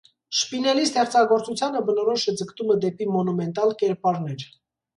[0.35, 4.51] Շպինելի ստեղծագործությանը բնորոշ է ձգտումը դեպի մոնումենտալ կերպարներ։